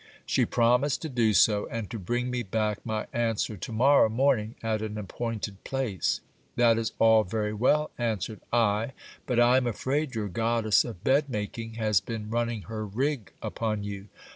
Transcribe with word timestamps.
She 0.25 0.45
promised 0.47 1.03
to 1.03 1.09
do 1.09 1.31
so, 1.31 1.67
and 1.67 1.87
to 1.91 1.99
bring 1.99 2.31
me 2.31 2.41
back 2.41 2.83
my 2.83 3.05
answer 3.13 3.55
to 3.55 3.71
morrow 3.71 4.09
morning 4.09 4.55
at 4.63 4.81
an 4.81 4.97
appointed 4.97 5.63
place. 5.63 6.21
That 6.55 6.79
is 6.79 6.93
all 6.97 7.23
very 7.23 7.53
well, 7.53 7.91
answered 7.99 8.41
I; 8.51 8.93
but 9.27 9.39
I 9.39 9.57
am 9.57 9.67
afraid 9.67 10.15
your 10.15 10.27
goddess 10.27 10.83
of 10.85 11.03
bed 11.03 11.29
making 11.29 11.75
has 11.75 12.01
been 12.01 12.31
running 12.31 12.63
her 12.63 12.83
rig 12.83 13.31
upon 13.43 13.83
you. 13.83 14.07